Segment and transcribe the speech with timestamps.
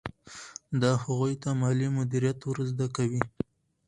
[0.81, 3.21] دا هغوی ته مالي مدیریت ور زده کوي.